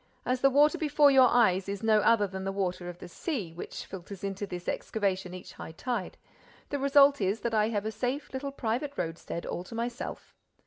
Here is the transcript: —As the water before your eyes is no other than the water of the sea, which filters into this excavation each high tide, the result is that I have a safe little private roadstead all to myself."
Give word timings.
—As 0.25 0.41
the 0.41 0.49
water 0.49 0.79
before 0.79 1.11
your 1.11 1.27
eyes 1.27 1.69
is 1.69 1.83
no 1.83 1.99
other 1.99 2.25
than 2.25 2.43
the 2.43 2.51
water 2.51 2.89
of 2.89 2.97
the 2.97 3.07
sea, 3.07 3.53
which 3.53 3.85
filters 3.85 4.23
into 4.23 4.47
this 4.47 4.67
excavation 4.67 5.35
each 5.35 5.53
high 5.53 5.73
tide, 5.73 6.17
the 6.69 6.79
result 6.79 7.21
is 7.21 7.41
that 7.41 7.53
I 7.53 7.69
have 7.69 7.85
a 7.85 7.91
safe 7.91 8.33
little 8.33 8.51
private 8.51 8.97
roadstead 8.97 9.45
all 9.45 9.63
to 9.65 9.75
myself." 9.75 10.33